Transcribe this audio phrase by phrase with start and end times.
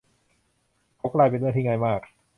[0.97, 2.01] เขากลายเป็นเรื่องที่ง่ายมาก